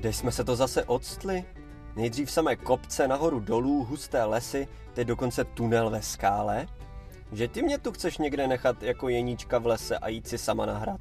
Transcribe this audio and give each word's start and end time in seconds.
Kde 0.00 0.12
jsme 0.12 0.32
se 0.32 0.44
to 0.44 0.56
zase 0.56 0.84
odstli? 0.84 1.44
Nejdřív 1.96 2.30
samé 2.30 2.56
kopce, 2.56 3.08
nahoru 3.08 3.40
dolů, 3.40 3.84
husté 3.84 4.24
lesy, 4.24 4.68
teď 4.94 5.08
dokonce 5.08 5.44
tunel 5.44 5.90
ve 5.90 6.02
skále. 6.02 6.66
Že 7.32 7.48
ty 7.48 7.62
mě 7.62 7.78
tu 7.78 7.92
chceš 7.92 8.18
někde 8.18 8.46
nechat 8.46 8.82
jako 8.82 9.08
jeníčka 9.08 9.58
v 9.58 9.66
lese 9.66 9.98
a 9.98 10.08
jít 10.08 10.28
si 10.28 10.38
sama 10.38 10.66
na 10.66 10.78
hrad? 10.78 11.00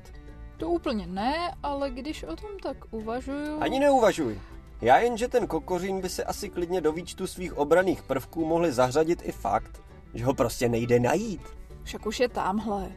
To 0.58 0.70
úplně 0.70 1.08
ne, 1.08 1.52
ale 1.64 1.90
když 1.90 2.24
o 2.24 2.36
tom 2.36 2.50
tak 2.64 2.78
uvažuju... 2.92 3.60
Ani 3.60 3.80
neuvažuj. 3.80 4.40
Já 4.82 4.98
jen, 4.98 5.18
že 5.18 5.28
ten 5.28 5.48
kokořín 5.48 6.02
by 6.02 6.10
se 6.10 6.24
asi 6.24 6.50
klidně 6.50 6.82
do 6.82 6.92
výčtu 6.92 7.28
svých 7.28 7.58
obraných 7.58 8.04
prvků 8.04 8.46
mohli 8.46 8.72
zařadit 8.72 9.22
i 9.26 9.32
fakt, 9.32 9.82
že 10.14 10.26
ho 10.26 10.34
prostě 10.34 10.70
nejde 10.70 11.00
najít. 11.00 11.42
Však 11.84 12.06
už 12.06 12.20
je 12.20 12.30
tamhle. 12.30 12.92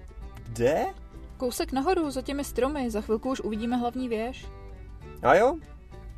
Kde? 0.47 0.87
Kousek 1.37 1.73
nahoru, 1.73 2.11
za 2.11 2.23
těmi 2.23 2.45
stromy, 2.45 2.91
za 2.91 3.01
chvilku 3.01 3.31
už 3.31 3.41
uvidíme 3.41 3.77
hlavní 3.77 4.09
věž. 4.09 4.47
A 5.23 5.35
jo? 5.35 5.57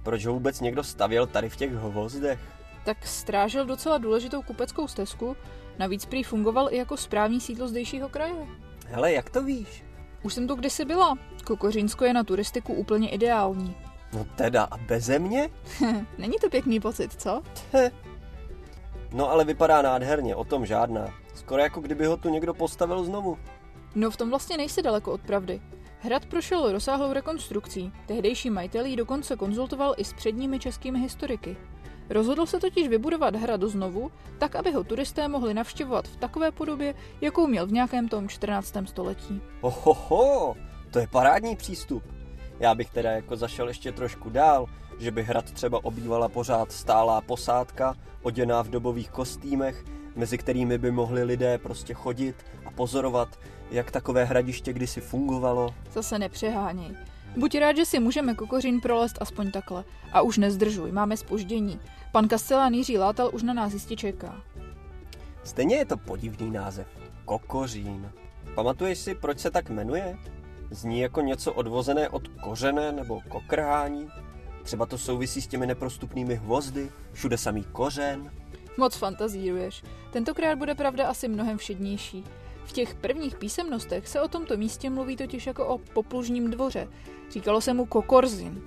Proč 0.04 0.26
ho 0.26 0.32
vůbec 0.32 0.60
někdo 0.60 0.84
stavěl 0.84 1.26
tady 1.26 1.48
v 1.48 1.56
těch 1.56 1.72
hvozdech? 1.72 2.40
Tak 2.84 3.06
strážil 3.06 3.66
docela 3.66 3.98
důležitou 3.98 4.42
kupeckou 4.42 4.88
stezku, 4.88 5.36
navíc 5.78 6.04
prý 6.06 6.22
fungoval 6.22 6.68
i 6.70 6.76
jako 6.76 6.96
správní 6.96 7.40
sídlo 7.40 7.68
zdejšího 7.68 8.08
kraje. 8.08 8.46
Hele, 8.86 9.12
jak 9.12 9.30
to 9.30 9.42
víš? 9.42 9.84
Už 10.22 10.34
jsem 10.34 10.48
tu 10.48 10.54
kdysi 10.54 10.84
byla. 10.84 11.14
Kokořínsko 11.44 12.04
je 12.04 12.12
na 12.12 12.24
turistiku 12.24 12.74
úplně 12.74 13.08
ideální. 13.08 13.76
No 14.12 14.26
teda, 14.36 14.64
a 14.64 14.76
beze 14.76 15.18
mě? 15.18 15.48
Není 16.18 16.34
to 16.40 16.50
pěkný 16.50 16.80
pocit, 16.80 17.12
co? 17.12 17.42
No 19.12 19.30
ale 19.30 19.44
vypadá 19.44 19.82
nádherně, 19.82 20.36
o 20.36 20.44
tom 20.44 20.66
žádná. 20.66 21.14
Skoro 21.34 21.62
jako 21.62 21.80
kdyby 21.80 22.06
ho 22.06 22.16
tu 22.16 22.28
někdo 22.28 22.54
postavil 22.54 23.04
znovu. 23.04 23.38
No 23.94 24.10
v 24.10 24.16
tom 24.16 24.30
vlastně 24.30 24.56
nejsi 24.56 24.82
daleko 24.82 25.12
od 25.12 25.20
pravdy. 25.20 25.60
Hrad 26.04 26.26
prošel 26.26 26.72
rozsáhlou 26.72 27.12
rekonstrukcí. 27.12 27.92
Tehdejší 28.06 28.50
majitel 28.50 28.84
ji 28.84 28.96
dokonce 28.96 29.36
konzultoval 29.36 29.94
i 29.96 30.04
s 30.04 30.12
předními 30.12 30.58
českými 30.58 31.00
historiky. 31.00 31.56
Rozhodl 32.10 32.46
se 32.46 32.60
totiž 32.60 32.88
vybudovat 32.88 33.36
hrad 33.36 33.62
znovu, 33.62 34.10
tak 34.38 34.56
aby 34.56 34.72
ho 34.72 34.84
turisté 34.84 35.28
mohli 35.28 35.54
navštěvovat 35.54 36.08
v 36.08 36.16
takové 36.16 36.50
podobě, 36.50 36.94
jakou 37.20 37.46
měl 37.46 37.66
v 37.66 37.72
nějakém 37.72 38.08
tom 38.08 38.28
14. 38.28 38.74
století. 38.86 39.40
Ohoho, 39.60 40.56
to 40.90 40.98
je 40.98 41.06
parádní 41.06 41.56
přístup. 41.56 42.02
Já 42.60 42.74
bych 42.74 42.90
teda 42.90 43.10
jako 43.10 43.36
zašel 43.36 43.68
ještě 43.68 43.92
trošku 43.92 44.30
dál, 44.30 44.66
že 44.98 45.10
by 45.10 45.22
hrad 45.22 45.52
třeba 45.52 45.84
obývala 45.84 46.28
pořád 46.28 46.72
stálá 46.72 47.20
posádka, 47.20 47.94
oděná 48.22 48.62
v 48.62 48.70
dobových 48.70 49.10
kostýmech, 49.10 49.84
mezi 50.16 50.38
kterými 50.38 50.78
by 50.78 50.90
mohli 50.90 51.22
lidé 51.22 51.58
prostě 51.58 51.94
chodit 51.94 52.36
pozorovat, 52.74 53.38
jak 53.70 53.90
takové 53.90 54.24
hradiště 54.24 54.72
kdysi 54.72 55.00
fungovalo. 55.00 55.74
Zase 55.92 56.18
nepřeháněj. 56.18 56.90
Buď 57.36 57.58
rád, 57.58 57.76
že 57.76 57.84
si 57.84 58.00
můžeme 58.00 58.34
kokořín 58.34 58.80
prolést 58.80 59.18
aspoň 59.20 59.50
takhle. 59.50 59.84
A 60.12 60.20
už 60.22 60.38
nezdržuj, 60.38 60.92
máme 60.92 61.16
spoždění. 61.16 61.80
Pan 62.12 62.28
Kastelán 62.28 62.74
Jiří 62.74 62.98
Látal 62.98 63.30
už 63.32 63.42
na 63.42 63.52
nás 63.52 63.72
jistě 63.72 63.96
čeká. 63.96 64.42
Stejně 65.44 65.76
je 65.76 65.84
to 65.84 65.96
podivný 65.96 66.50
název. 66.50 66.86
Kokořín. 67.24 68.10
Pamatuješ 68.54 68.98
si, 68.98 69.14
proč 69.14 69.38
se 69.38 69.50
tak 69.50 69.70
jmenuje? 69.70 70.18
Zní 70.70 71.00
jako 71.00 71.20
něco 71.20 71.52
odvozené 71.52 72.08
od 72.08 72.28
kořene 72.28 72.92
nebo 72.92 73.20
kokrhání? 73.28 74.08
Třeba 74.62 74.86
to 74.86 74.98
souvisí 74.98 75.42
s 75.42 75.46
těmi 75.46 75.66
neprostupnými 75.66 76.34
hvozdy, 76.34 76.90
všude 77.12 77.38
samý 77.38 77.64
kořen? 77.72 78.30
Moc 78.76 78.96
fantazíruješ. 78.96 79.82
Tentokrát 80.10 80.58
bude 80.58 80.74
pravda 80.74 81.08
asi 81.08 81.28
mnohem 81.28 81.58
všednější. 81.58 82.24
V 82.64 82.72
těch 82.72 82.94
prvních 82.94 83.36
písemnostech 83.36 84.08
se 84.08 84.20
o 84.20 84.28
tomto 84.28 84.56
místě 84.56 84.90
mluví 84.90 85.16
totiž 85.16 85.46
jako 85.46 85.66
o 85.66 85.78
poplužním 85.78 86.50
dvoře. 86.50 86.88
Říkalo 87.30 87.60
se 87.60 87.74
mu 87.74 87.86
Kokorzin. 87.86 88.62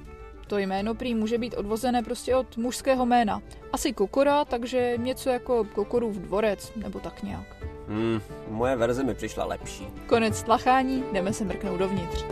To 0.48 0.58
jméno 0.58 0.96
prý 0.96 1.16
může 1.16 1.38
být 1.38 1.54
odvozené 1.54 2.04
prostě 2.04 2.36
od 2.36 2.58
mužského 2.58 3.06
jména. 3.06 3.42
Asi 3.74 3.94
Kokora, 3.94 4.46
takže 4.46 4.94
něco 4.98 5.30
jako 5.30 5.64
Kokorův 5.64 6.16
dvorec, 6.16 6.72
nebo 6.76 7.00
tak 7.00 7.24
nějak. 7.24 7.58
Hmm, 7.88 8.22
moje 8.48 8.76
verze 8.76 9.04
mi 9.04 9.14
přišla 9.14 9.46
lepší. 9.46 9.88
Konec 10.08 10.44
tlachání, 10.44 11.04
jdeme 11.14 11.34
se 11.34 11.44
mrknout 11.44 11.80
dovnitř. 11.80 12.26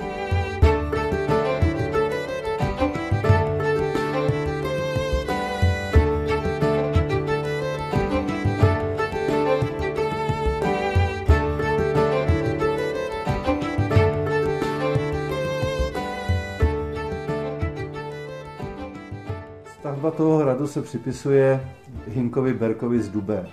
Toho 20.17 20.37
hradu 20.37 20.67
se 20.67 20.81
připisuje 20.81 21.67
Hinkovi 22.07 22.53
Berkovi 22.53 23.01
z 23.01 23.09
Dubé. 23.09 23.47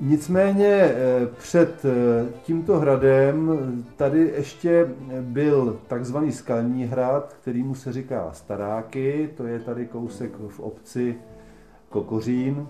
Nicméně 0.00 0.66
eh, 0.66 0.94
před 1.38 1.84
eh, 1.84 2.26
tímto 2.42 2.78
hradem 2.78 3.58
tady 3.96 4.32
ještě 4.36 4.88
byl 5.20 5.78
takzvaný 5.86 6.32
skalní 6.32 6.84
hrad, 6.84 7.36
kterýmu 7.40 7.74
se 7.74 7.92
říká 7.92 8.28
Staráky, 8.32 9.30
to 9.36 9.46
je 9.46 9.58
tady 9.58 9.86
kousek 9.86 10.30
v 10.48 10.60
obci 10.60 11.14
Kokořín, 11.88 12.66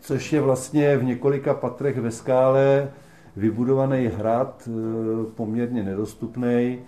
což 0.00 0.32
je 0.32 0.40
vlastně 0.40 0.96
v 0.96 1.04
několika 1.04 1.54
patrech 1.54 1.98
ve 1.98 2.10
skále 2.10 2.90
vybudovaný 3.36 4.06
hrad, 4.06 4.68
eh, 4.68 5.30
poměrně 5.34 5.82
nedostupný, 5.82 6.78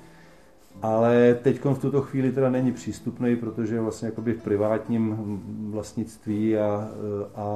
ale 0.83 1.39
teď 1.43 1.65
v 1.65 1.79
tuto 1.79 2.03
chvíli 2.03 2.33
teda 2.33 2.51
není 2.51 2.73
přístupný, 2.73 3.37
protože 3.37 3.75
je 3.75 3.81
vlastně 3.81 4.11
v 4.11 4.43
privátním 4.43 5.17
vlastnictví 5.71 6.57
a, 6.57 6.89
a 7.35 7.49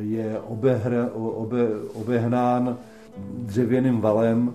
je 0.00 0.40
obehr, 0.40 1.10
obe, 1.14 1.68
obehnán 1.94 2.76
dřevěným 3.38 4.00
valem, 4.00 4.54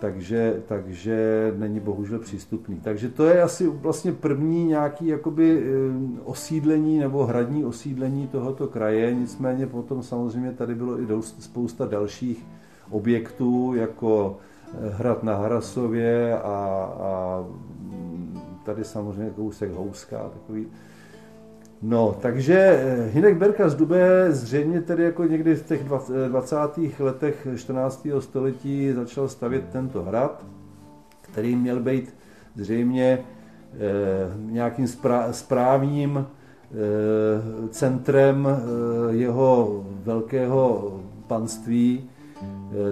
takže, 0.00 0.62
takže 0.68 1.52
není 1.56 1.80
bohužel 1.80 2.18
přístupný. 2.18 2.80
Takže 2.80 3.08
to 3.08 3.24
je 3.24 3.42
asi 3.42 3.66
vlastně 3.66 4.12
první 4.12 4.64
nějaký 4.64 5.06
jakoby 5.06 5.62
eh, 5.62 6.20
osídlení 6.24 6.98
nebo 6.98 7.26
hradní 7.26 7.64
osídlení 7.64 8.28
tohoto 8.28 8.66
kraje, 8.66 9.14
nicméně 9.14 9.66
potom 9.66 10.02
samozřejmě 10.02 10.52
tady 10.52 10.74
bylo 10.74 11.00
i 11.00 11.06
spousta 11.38 11.86
dalších 11.86 12.46
objektů, 12.90 13.74
jako 13.74 14.36
hrad 14.90 15.22
na 15.22 15.36
Harasově 15.36 16.38
a, 16.38 16.44
a 17.00 17.44
tady 18.64 18.84
samozřejmě 18.84 19.30
kousek 19.30 19.72
Houska 19.72 20.18
takový. 20.18 20.66
No, 21.82 22.16
takže 22.20 22.56
eh, 22.56 23.10
Hinek 23.12 23.36
Berka 23.36 23.68
z 23.68 23.74
Dube 23.74 24.26
zřejmě 24.32 24.80
tedy 24.80 25.04
jako 25.04 25.24
někdy 25.24 25.54
v 25.54 25.66
těch 25.66 25.84
20. 26.28 26.56
letech 26.98 27.48
14. 27.56 28.06
století 28.18 28.92
začal 28.92 29.28
stavět 29.28 29.64
tento 29.72 30.02
hrad, 30.02 30.46
který 31.20 31.56
měl 31.56 31.80
být 31.80 32.14
zřejmě 32.56 33.18
eh, 33.18 33.76
nějakým 34.36 34.86
správním 35.30 36.26
eh, 36.26 37.68
centrem 37.68 38.48
jeho 39.10 39.84
velkého 40.04 40.92
panství, 41.26 42.10
Eh, 42.19 42.19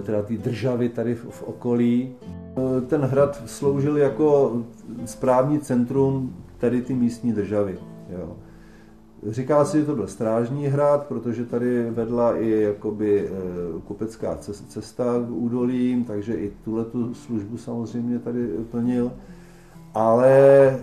teda 0.03 0.23
ty 0.23 0.39
državy 0.39 0.89
tady 0.89 1.15
v 1.15 1.43
okolí. 1.43 2.15
Eh, 2.59 2.81
ten 2.81 3.01
hrad 3.01 3.43
sloužil 3.47 3.97
jako 3.97 4.57
správní 5.05 5.59
centrum 5.59 6.37
tady 6.59 6.83
ty 6.83 6.95
místní 6.95 7.33
državy. 7.33 7.79
Jo. 8.11 8.37
Říká 9.27 9.65
se, 9.65 9.81
že 9.81 9.87
to 9.87 9.95
byl 9.95 10.07
strážní 10.07 10.67
hrad, 10.67 11.07
protože 11.07 11.45
tady 11.45 11.91
vedla 11.91 12.37
i 12.37 12.51
jakoby 12.51 13.29
eh, 13.29 13.31
kupecká 13.87 14.37
cesta 14.69 15.05
k 15.05 15.31
údolím, 15.31 16.05
takže 16.05 16.35
i 16.35 16.53
tuhle 16.65 16.85
tu 16.85 17.15
službu 17.15 17.59
samozřejmě 17.59 18.19
tady 18.19 18.49
plnil. 18.71 19.13
Ale 19.95 20.79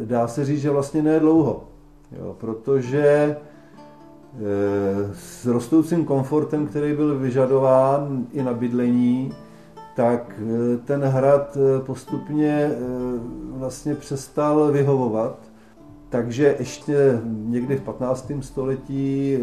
dá 0.00 0.28
se 0.28 0.44
říct, 0.44 0.60
že 0.60 0.70
vlastně 0.70 1.02
ne 1.02 1.20
dlouho, 1.20 1.64
jo, 2.18 2.36
protože 2.40 3.36
s 5.12 5.46
rostoucím 5.46 6.04
komfortem, 6.04 6.66
který 6.66 6.94
byl 6.94 7.18
vyžadován 7.18 8.26
i 8.32 8.42
na 8.42 8.54
bydlení, 8.54 9.32
tak 9.96 10.40
eh, 10.40 10.76
ten 10.76 11.02
hrad 11.02 11.56
eh, 11.56 11.84
postupně 11.84 12.52
eh, 12.52 12.76
vlastně 13.50 13.94
přestal 13.94 14.72
vyhovovat. 14.72 15.38
Takže 16.08 16.56
ještě 16.58 17.20
někdy 17.24 17.76
v 17.76 17.82
15. 17.82 18.32
století 18.40 19.38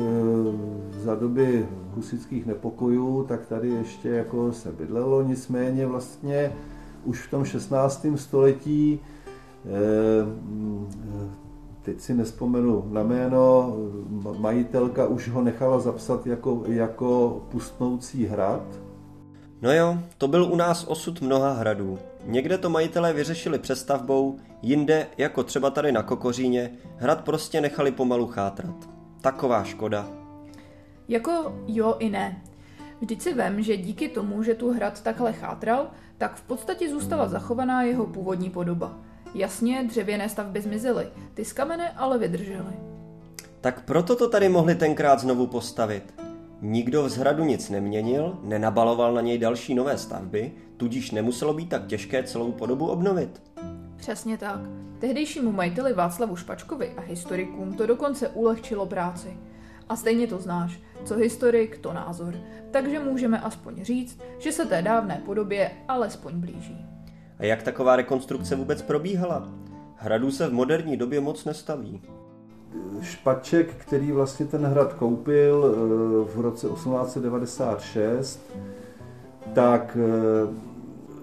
za 1.03 1.15
doby 1.15 1.67
husických 1.95 2.45
nepokojů, 2.45 3.23
tak 3.23 3.45
tady 3.45 3.69
ještě 3.69 4.09
jako 4.09 4.51
se 4.53 4.71
bydlelo, 4.71 5.21
nicméně 5.21 5.87
vlastně 5.87 6.51
už 7.05 7.27
v 7.27 7.29
tom 7.29 7.45
16. 7.45 8.05
století 8.15 8.99
teď 11.83 11.99
si 11.99 12.13
nespomenu 12.13 12.85
na 12.91 13.03
jméno, 13.03 13.75
majitelka 14.37 15.07
už 15.07 15.29
ho 15.29 15.41
nechala 15.41 15.79
zapsat 15.79 16.27
jako, 16.27 16.63
jako 16.67 17.41
pustnoucí 17.49 18.25
hrad. 18.25 18.63
No 19.61 19.73
jo, 19.73 19.97
to 20.17 20.27
byl 20.27 20.45
u 20.45 20.55
nás 20.55 20.85
osud 20.87 21.21
mnoha 21.21 21.51
hradů. 21.51 21.99
Někde 22.25 22.57
to 22.57 22.69
majitelé 22.69 23.13
vyřešili 23.13 23.59
přestavbou, 23.59 24.39
jinde, 24.61 25.07
jako 25.17 25.43
třeba 25.43 25.69
tady 25.69 25.91
na 25.91 26.03
Kokoříně, 26.03 26.71
hrad 26.97 27.23
prostě 27.23 27.61
nechali 27.61 27.91
pomalu 27.91 28.27
chátrat. 28.27 28.89
Taková 29.21 29.63
škoda. 29.63 30.07
Jako 31.07 31.55
jo 31.67 31.95
i 31.99 32.09
ne. 32.09 32.43
Vždyť 33.01 33.21
si 33.21 33.33
vem, 33.33 33.61
že 33.61 33.77
díky 33.77 34.09
tomu, 34.09 34.43
že 34.43 34.53
tu 34.53 34.71
hrad 34.71 35.01
takhle 35.01 35.33
chátral, 35.33 35.87
tak 36.17 36.35
v 36.35 36.41
podstatě 36.41 36.89
zůstala 36.89 37.27
zachovaná 37.27 37.83
jeho 37.83 38.05
původní 38.05 38.49
podoba. 38.49 38.97
Jasně, 39.35 39.83
dřevěné 39.83 40.29
stavby 40.29 40.61
zmizely, 40.61 41.07
ty 41.33 41.45
z 41.45 41.53
kamene 41.53 41.89
ale 41.89 42.17
vydržely. 42.17 42.73
Tak 43.61 43.85
proto 43.85 44.15
to 44.15 44.29
tady 44.29 44.49
mohli 44.49 44.75
tenkrát 44.75 45.19
znovu 45.19 45.47
postavit. 45.47 46.13
Nikdo 46.61 47.09
z 47.09 47.17
hradu 47.17 47.43
nic 47.43 47.69
neměnil, 47.69 48.39
nenabaloval 48.43 49.13
na 49.13 49.21
něj 49.21 49.37
další 49.37 49.75
nové 49.75 49.97
stavby, 49.97 50.51
tudíž 50.77 51.11
nemuselo 51.11 51.53
být 51.53 51.69
tak 51.69 51.87
těžké 51.87 52.23
celou 52.23 52.51
podobu 52.51 52.87
obnovit. 52.87 53.41
Přesně 53.95 54.37
tak. 54.37 54.59
Tehdejšímu 54.99 55.51
majiteli 55.51 55.93
Václavu 55.93 56.35
Špačkovi 56.35 56.93
a 56.97 57.01
historikům 57.01 57.73
to 57.73 57.85
dokonce 57.85 58.27
ulehčilo 58.27 58.85
práci. 58.85 59.37
A 59.89 59.95
stejně 59.95 60.27
to 60.27 60.39
znáš, 60.39 60.79
co 61.05 61.15
historik, 61.15 61.77
to 61.77 61.93
názor. 61.93 62.35
Takže 62.71 62.99
můžeme 62.99 63.39
aspoň 63.39 63.83
říct, 63.83 64.19
že 64.39 64.51
se 64.51 64.65
té 64.65 64.81
dávné 64.81 65.21
podobě 65.25 65.71
alespoň 65.87 66.33
blíží. 66.33 66.92
A 67.43 67.45
jak 67.45 67.63
taková 67.63 67.95
rekonstrukce 67.95 68.55
vůbec 68.55 68.81
probíhala? 68.81 69.49
Hradů 69.95 70.31
se 70.31 70.47
v 70.47 70.53
moderní 70.53 70.97
době 70.97 71.21
moc 71.21 71.45
nestaví. 71.45 72.01
Špaček, 73.01 73.75
který 73.75 74.11
vlastně 74.11 74.45
ten 74.45 74.65
hrad 74.65 74.93
koupil 74.93 75.65
eh, 75.65 76.35
v 76.35 76.41
roce 76.41 76.67
1896, 76.67 78.53
tak 79.53 79.97
eh, 80.01 80.53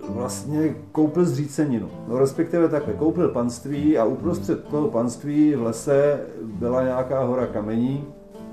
vlastně 0.08 0.74
koupil 0.92 1.24
zříceninu. 1.24 1.90
No, 2.08 2.18
respektive 2.18 2.68
takhle, 2.68 2.94
koupil 2.94 3.28
panství 3.28 3.98
a 3.98 4.04
uprostřed 4.04 4.64
toho 4.64 4.88
panství 4.88 5.54
v 5.54 5.62
lese 5.62 6.20
byla 6.42 6.82
nějaká 6.82 7.24
hora 7.24 7.46
kamení 7.46 8.04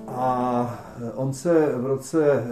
a 0.07 0.79
on 1.15 1.33
se 1.33 1.73
v 1.77 1.85
roce 1.85 2.43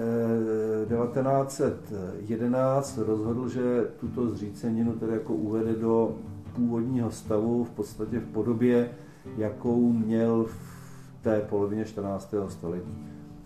1911 0.88 2.98
eh, 2.98 3.04
rozhodl, 3.04 3.50
že 3.50 3.86
tuto 4.00 4.30
zříceninu 4.30 4.94
tedy 4.94 5.13
jako 5.13 5.34
uvede 5.34 5.74
do 5.74 6.16
původního 6.56 7.12
stavu 7.12 7.63
v 7.63 7.69
podstatě 7.69 8.19
v 8.19 8.28
podobě, 8.28 8.90
jakou 9.38 9.92
měl 9.92 10.44
v 10.44 10.56
té 11.24 11.42
polovině 11.50 11.86
14. 11.86 12.34
století. 12.48 12.98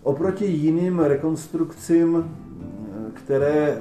Oproti 0.02 0.44
jiným 0.44 0.98
rekonstrukcím, 0.98 2.30
které 3.14 3.68
eh, 3.68 3.76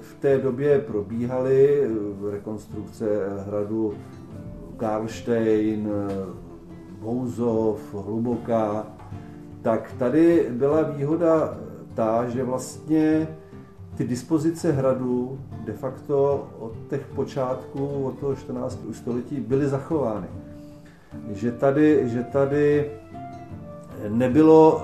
v 0.00 0.14
té 0.20 0.38
době 0.38 0.78
probíhaly, 0.78 1.90
rekonstrukce 2.30 3.06
hradu 3.46 3.94
Karlštejn, 4.76 5.88
Bouzov, 7.00 7.94
Hluboká, 7.94 8.99
tak 9.62 9.92
tady 9.98 10.46
byla 10.50 10.82
výhoda 10.82 11.58
ta, 11.94 12.28
že 12.28 12.44
vlastně 12.44 13.28
ty 13.96 14.04
dispozice 14.04 14.72
hradu 14.72 15.38
de 15.64 15.72
facto 15.72 16.48
od 16.58 16.72
těch 16.90 17.06
počátků, 17.06 18.04
od 18.04 18.18
toho 18.18 18.36
14. 18.36 18.78
století 18.92 19.40
byly 19.40 19.68
zachovány. 19.68 20.26
Že 21.32 21.52
tady, 21.52 22.08
že 22.08 22.22
tady 22.22 22.90
nebylo, 24.08 24.82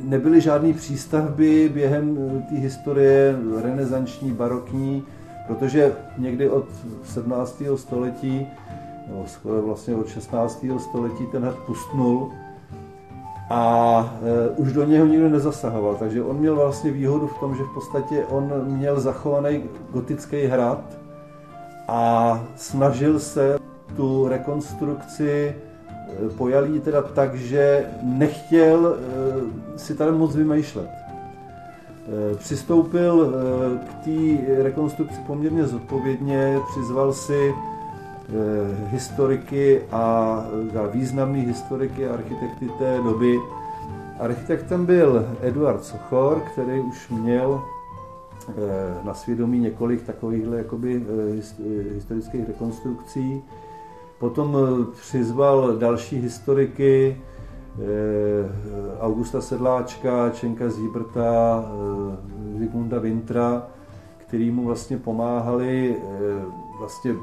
nebyly 0.00 0.40
žádné 0.40 0.72
přístavby 0.72 1.70
během 1.74 2.16
té 2.48 2.54
historie 2.54 3.38
renesanční, 3.62 4.32
barokní, 4.32 5.04
protože 5.46 5.96
někdy 6.18 6.50
od 6.50 6.66
17. 7.04 7.62
století, 7.76 8.46
nebo 9.08 9.26
skoro 9.26 9.62
vlastně 9.62 9.94
od 9.94 10.08
16. 10.08 10.64
století 10.78 11.26
ten 11.26 11.42
hrad 11.42 11.58
pustnul 11.58 12.32
a 13.50 14.14
e, 14.22 14.48
už 14.48 14.72
do 14.72 14.84
něho 14.84 15.06
nikdo 15.06 15.28
nezasahoval. 15.28 15.94
Takže 15.94 16.22
on 16.22 16.36
měl 16.36 16.56
vlastně 16.56 16.90
výhodu 16.90 17.26
v 17.26 17.38
tom, 17.38 17.56
že 17.56 17.62
v 17.62 17.74
podstatě 17.74 18.24
on 18.30 18.52
měl 18.64 19.00
zachovaný 19.00 19.62
gotický 19.90 20.46
hrad 20.46 20.80
a 21.88 22.44
snažil 22.56 23.20
se 23.20 23.58
tu 23.96 24.28
rekonstrukci 24.28 25.30
e, 25.30 25.54
pojalí 26.38 26.80
teda 26.80 27.02
tak, 27.02 27.34
že 27.34 27.86
nechtěl 28.02 28.96
e, 28.96 29.78
si 29.78 29.94
tady 29.94 30.12
moc 30.12 30.36
vymýšlet. 30.36 30.88
E, 30.88 32.36
přistoupil 32.36 33.32
k 33.90 34.04
té 34.04 34.62
rekonstrukci 34.62 35.20
poměrně 35.26 35.64
zodpovědně, 35.64 36.58
přizval 36.70 37.12
si 37.12 37.54
historiky 38.86 39.82
a 39.92 40.44
významný 40.92 41.40
historiky 41.40 42.08
a 42.08 42.14
architekty 42.14 42.68
té 42.78 42.98
doby. 43.02 43.38
Architektem 44.18 44.86
byl 44.86 45.28
Eduard 45.40 45.84
Sochor, 45.84 46.40
který 46.52 46.80
už 46.80 47.08
měl 47.08 47.62
na 49.04 49.14
svědomí 49.14 49.58
několik 49.58 50.02
takovýchhle 50.02 50.56
jakoby 50.56 51.04
historických 51.94 52.46
rekonstrukcí. 52.46 53.42
Potom 54.18 54.56
eh, 54.56 54.84
přizval 55.00 55.76
další 55.76 56.16
historiky, 56.16 57.16
eh, 57.16 57.80
Augusta 59.00 59.40
Sedláčka, 59.40 60.30
Čenka 60.30 60.68
Zíbrta, 60.68 61.64
eh, 61.64 62.58
Zygmunda 62.58 62.98
Vintra, 62.98 63.66
který 64.16 64.50
mu 64.50 64.64
vlastně 64.64 64.98
pomáhali 64.98 65.96
vlastně 66.78 67.14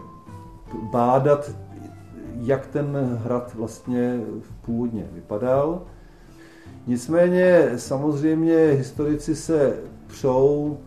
bádat, 0.92 1.52
jak 2.42 2.68
ten 2.68 3.20
hrad 3.24 3.54
vlastně 3.56 4.20
původně 4.62 5.08
vypadal. 5.14 5.82
Nicméně 6.88 7.72
samozřejmě 7.76 8.56
historici 8.56 9.36
se 9.36 9.78
přou, 10.08 10.78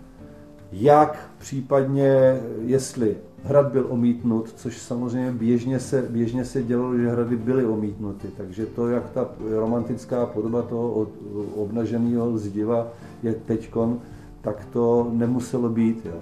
jak 0.73 1.31
případně, 1.39 2.41
jestli 2.61 3.17
hrad 3.45 3.73
byl 3.73 3.87
omítnut, 3.89 4.53
což 4.57 4.79
samozřejmě 4.79 5.33
běžně 5.33 5.81
se, 5.81 6.03
běžně 6.11 6.45
se 6.45 6.63
dělalo, 6.63 6.99
že 6.99 7.11
hrady 7.11 7.37
byly 7.37 7.67
omítnuty. 7.67 8.29
Takže 8.37 8.67
to, 8.67 8.89
jak 8.89 9.11
ta 9.11 9.29
romantická 9.51 10.27
podoba 10.27 10.63
toho 10.63 11.07
obnaženého 11.55 12.39
zdiva 12.39 12.89
je 13.23 13.35
teďkon, 13.35 14.01
tak 14.41 14.65
to 14.73 15.11
nemuselo 15.13 15.69
být. 15.69 16.07
Jo. 16.07 16.19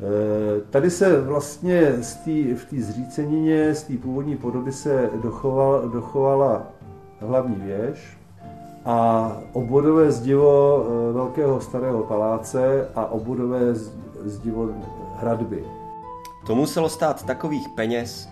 E, 0.00 0.60
tady 0.70 0.90
se 0.90 1.20
vlastně 1.20 1.92
z 2.02 2.14
tý, 2.16 2.54
v 2.54 2.64
té 2.64 2.76
zřícenině, 2.82 3.74
z 3.74 3.82
té 3.82 3.96
původní 3.96 4.36
podoby 4.36 4.72
se 4.72 5.10
dochovala, 5.22 5.86
dochovala 5.86 6.66
hlavní 7.20 7.56
věž 7.56 8.18
a 8.84 9.32
obvodové 9.52 10.12
zdivo 10.12 10.84
e, 10.84 11.12
velkého 11.12 11.60
starého 11.60 12.02
paláce 12.02 12.88
a 12.94 13.06
obvodové 13.06 13.74
zdivo 14.24 14.68
hradby. 15.16 15.64
To 16.46 16.54
muselo 16.54 16.88
stát 16.88 17.26
takových 17.26 17.68
peněz. 17.68 18.28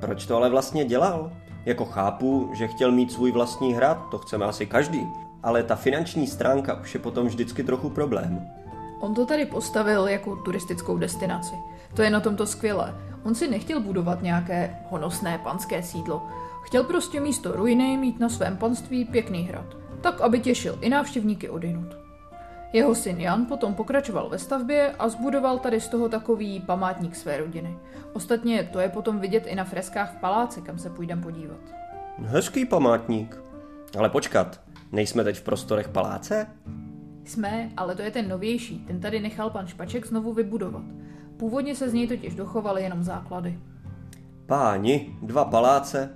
Proč 0.00 0.26
to 0.26 0.36
ale 0.36 0.50
vlastně 0.50 0.84
dělal? 0.84 1.32
Jako 1.66 1.84
chápu, 1.84 2.50
že 2.52 2.68
chtěl 2.68 2.92
mít 2.92 3.12
svůj 3.12 3.32
vlastní 3.32 3.74
hrad, 3.74 4.08
to 4.10 4.18
chceme 4.18 4.44
asi 4.46 4.66
každý. 4.66 5.06
Ale 5.42 5.62
ta 5.62 5.76
finanční 5.76 6.26
stránka 6.26 6.80
už 6.80 6.94
je 6.94 7.00
potom 7.00 7.26
vždycky 7.26 7.64
trochu 7.64 7.90
problém. 7.90 8.46
On 9.00 9.14
to 9.14 9.26
tady 9.26 9.46
postavil 9.46 10.08
jako 10.08 10.36
turistickou 10.36 10.98
destinaci. 10.98 11.54
To 11.94 12.02
je 12.02 12.10
na 12.10 12.20
tomto 12.20 12.46
skvělé. 12.46 12.94
On 13.24 13.34
si 13.34 13.48
nechtěl 13.48 13.80
budovat 13.80 14.22
nějaké 14.22 14.76
honosné 14.90 15.38
panské 15.38 15.82
sídlo. 15.82 16.26
Chtěl 16.62 16.84
prostě 16.84 17.20
místo 17.20 17.52
ruiny 17.52 17.96
mít 17.96 18.20
na 18.20 18.28
svém 18.28 18.56
panství 18.56 19.04
pěkný 19.04 19.42
hrad. 19.42 19.76
Tak, 20.00 20.20
aby 20.20 20.40
těšil 20.40 20.78
i 20.80 20.88
návštěvníky 20.88 21.48
odinut. 21.48 21.96
Jeho 22.72 22.94
syn 22.94 23.20
Jan 23.20 23.46
potom 23.46 23.74
pokračoval 23.74 24.28
ve 24.28 24.38
stavbě 24.38 24.94
a 24.98 25.08
zbudoval 25.08 25.58
tady 25.58 25.80
z 25.80 25.88
toho 25.88 26.08
takový 26.08 26.60
památník 26.60 27.16
své 27.16 27.36
rodiny. 27.36 27.78
Ostatně 28.12 28.68
to 28.72 28.80
je 28.80 28.88
potom 28.88 29.20
vidět 29.20 29.46
i 29.46 29.54
na 29.54 29.64
freskách 29.64 30.12
v 30.12 30.20
paláci, 30.20 30.62
kam 30.62 30.78
se 30.78 30.90
půjdem 30.90 31.20
podívat. 31.20 31.60
Hezký 32.18 32.64
památník. 32.66 33.42
Ale 33.98 34.08
počkat, 34.10 34.60
nejsme 34.92 35.24
teď 35.24 35.36
v 35.36 35.42
prostorech 35.42 35.88
paláce? 35.88 36.46
Jsme, 37.30 37.70
ale 37.76 37.94
to 37.94 38.02
je 38.02 38.10
ten 38.10 38.28
novější. 38.28 38.84
Ten 38.86 39.00
tady 39.00 39.20
nechal 39.20 39.50
pan 39.50 39.66
Špaček 39.66 40.06
znovu 40.06 40.32
vybudovat. 40.32 40.82
Původně 41.36 41.74
se 41.74 41.90
z 41.90 41.94
něj 41.94 42.08
totiž 42.08 42.34
dochovaly 42.34 42.82
jenom 42.82 43.02
základy. 43.02 43.58
Páni, 44.46 45.16
dva 45.22 45.44
paláce, 45.44 46.10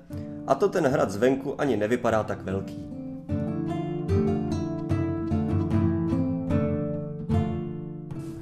a 0.46 0.54
to 0.54 0.68
ten 0.68 0.86
hrad 0.86 1.10
zvenku 1.10 1.60
ani 1.60 1.76
nevypadá 1.76 2.22
tak 2.22 2.42
velký. 2.42 2.84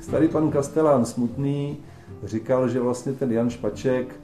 Starý 0.00 0.28
pan 0.28 0.50
Kastelán 0.50 1.04
Smutný 1.04 1.76
říkal, 2.24 2.68
že 2.68 2.80
vlastně 2.80 3.12
ten 3.12 3.32
Jan 3.32 3.50
Špaček 3.50 4.20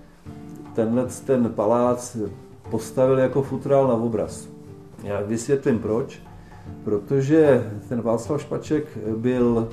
tenhle 0.74 1.06
ten 1.26 1.52
palác 1.54 2.16
postavil 2.70 3.18
jako 3.18 3.42
futrál 3.42 3.88
na 3.88 3.94
obraz. 3.94 4.48
Já 5.02 5.20
vysvětlím 5.20 5.78
proč. 5.78 6.27
Protože 6.84 7.70
ten 7.88 8.02
Václav 8.02 8.42
Špaček 8.42 8.98
byl 9.16 9.68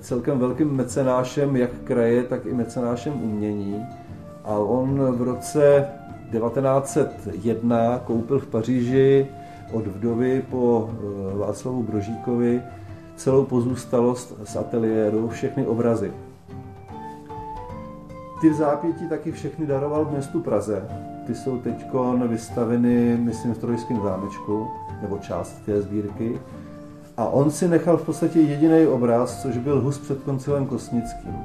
celkem 0.00 0.38
velkým 0.38 0.72
mecenášem 0.72 1.56
jak 1.56 1.70
kraje, 1.84 2.22
tak 2.22 2.46
i 2.46 2.54
mecenášem 2.54 3.22
umění. 3.22 3.86
A 4.44 4.58
on 4.58 5.12
v 5.12 5.22
roce 5.22 5.86
1901 6.32 7.98
koupil 7.98 8.38
v 8.38 8.46
Paříži 8.46 9.26
od 9.72 9.86
vdovy 9.86 10.44
po 10.50 10.90
eh, 10.92 11.38
Václavu 11.38 11.82
Brožíkovi 11.82 12.62
celou 13.16 13.44
pozůstalost 13.44 14.34
z 14.44 14.56
ateliéru, 14.56 15.28
všechny 15.28 15.66
obrazy. 15.66 16.12
Ty 18.40 18.50
v 18.50 18.54
zápětí 18.54 19.08
taky 19.08 19.32
všechny 19.32 19.66
daroval 19.66 20.08
městu 20.10 20.40
Praze. 20.40 20.88
Ty 21.26 21.34
jsou 21.34 21.58
teď 21.58 21.86
vystaveny, 22.28 23.16
myslím, 23.16 23.54
v 23.54 23.58
Trojském 23.58 24.00
zámečku, 24.02 24.66
nebo 25.02 25.18
část 25.18 25.52
té 25.66 25.82
sbírky. 25.82 26.40
A 27.16 27.26
on 27.26 27.50
si 27.50 27.68
nechal 27.68 27.96
v 27.96 28.06
podstatě 28.06 28.40
jediný 28.40 28.86
obraz, 28.86 29.42
což 29.42 29.58
byl 29.58 29.80
Hus 29.80 29.98
před 29.98 30.22
koncilem 30.22 30.66
Kosnickým. 30.66 31.36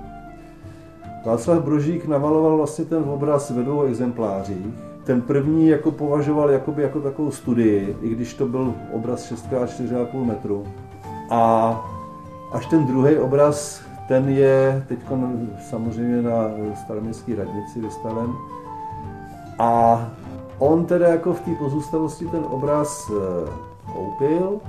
Václav 1.25 1.63
Brožík 1.63 2.05
namaloval 2.05 2.57
vlastně 2.57 2.85
ten 2.85 3.03
obraz 3.09 3.49
ve 3.49 3.63
dvou 3.63 3.81
exemplářích. 3.81 4.67
Ten 5.03 5.21
první 5.21 5.67
jako 5.67 5.91
považoval 5.91 6.49
jakoby 6.51 6.81
jako 6.81 7.01
takovou 7.01 7.31
studii, 7.31 7.97
i 8.01 8.09
když 8.09 8.33
to 8.33 8.47
byl 8.47 8.73
obraz 8.93 9.31
6x4,5 9.31 10.25
metru. 10.25 10.63
A 11.29 11.71
až 12.51 12.65
ten 12.65 12.85
druhý 12.85 13.17
obraz, 13.17 13.81
ten 14.07 14.29
je 14.29 14.85
teď 14.87 14.99
samozřejmě 15.69 16.21
na 16.21 16.49
staroměstské 16.75 17.35
radnici 17.35 17.81
vystaven. 17.81 18.33
A 19.59 20.01
on 20.59 20.85
teda 20.85 21.07
jako 21.07 21.33
v 21.33 21.41
té 21.41 21.51
pozůstalosti 21.55 22.25
ten 22.25 22.45
obraz 22.49 23.11
eh, 23.11 23.49
koupil 23.93 24.59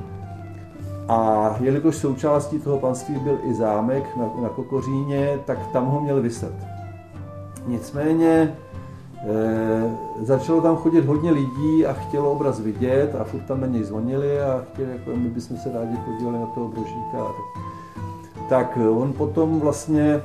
a 1.09 1.55
jelikož 1.61 1.97
součástí 1.97 2.59
toho 2.59 2.79
panství 2.79 3.15
byl 3.15 3.39
i 3.43 3.55
zámek 3.55 4.17
na, 4.17 4.31
na 4.43 4.49
Kokoříně, 4.49 5.39
tak 5.45 5.59
tam 5.73 5.87
ho 5.87 6.01
měl 6.01 6.23
vyset. 6.23 6.55
Nicméně 7.67 8.57
e, 9.29 10.25
začalo 10.25 10.61
tam 10.61 10.77
chodit 10.77 11.05
hodně 11.05 11.31
lidí 11.31 11.87
a 11.87 11.93
chtělo 11.93 12.33
obraz 12.33 12.61
vidět 12.61 13.15
a 13.21 13.25
furt 13.25 13.41
tam 13.41 13.61
na 13.61 13.67
něj 13.67 13.85
zvonili 13.85 14.41
a 14.41 14.65
chtěli, 14.73 14.93
jako 14.93 15.11
my 15.17 15.29
bychom 15.29 15.57
se 15.57 15.73
rádi 15.73 15.97
podívali 15.97 16.39
na 16.39 16.47
toho 16.47 16.69
brožíka. 16.69 17.27
Tak 18.49 18.79
on 18.91 19.13
potom 19.13 19.61
vlastně 19.61 20.21